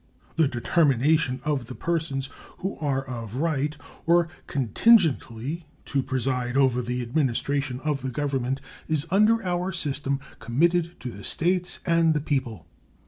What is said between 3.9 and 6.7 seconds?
or contingently, to preside